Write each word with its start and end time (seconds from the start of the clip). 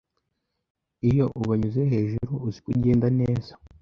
Iyo 1.09 1.25
ubanyuze 1.39 1.81
hejuru 1.93 2.33
uzi 2.47 2.59
ko 2.63 2.67
ugenda 2.73 3.07
neza." 3.19 3.51